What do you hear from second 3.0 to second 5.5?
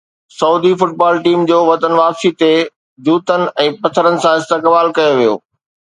جوتن ۽ پٿرن سان استقبال ڪيو ويو